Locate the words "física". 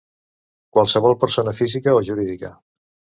1.57-1.93